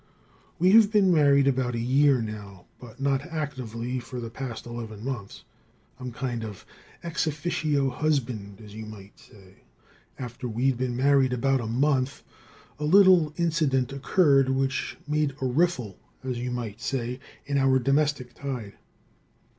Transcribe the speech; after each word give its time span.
We 0.57 0.71
have 0.71 0.91
been 0.91 1.13
married 1.13 1.47
about 1.47 1.75
a 1.75 1.79
year 1.79 2.23
now, 2.23 2.65
but 2.79 2.99
not 2.99 3.21
actively 3.21 3.99
for 3.99 4.19
the 4.19 4.31
past 4.31 4.65
eleven 4.65 5.05
months. 5.05 5.43
I'm 5.99 6.11
kind 6.11 6.43
of 6.43 6.65
ex 7.03 7.27
officio 7.27 7.91
husband, 7.91 8.61
as 8.65 8.73
you 8.73 8.87
might 8.87 9.19
say. 9.19 9.57
After 10.17 10.47
we'd 10.47 10.75
been 10.75 10.95
married 10.97 11.33
about 11.33 11.61
a 11.61 11.67
month 11.67 12.23
a 12.79 12.83
little 12.83 13.31
incident 13.37 13.93
occurred 13.93 14.49
which 14.49 14.97
made 15.07 15.35
a 15.39 15.45
riffle, 15.45 15.99
as 16.23 16.39
you 16.39 16.49
might 16.49 16.81
say, 16.81 17.19
in 17.45 17.59
our 17.59 17.77
domestic 17.77 18.33
tide. 18.33 18.73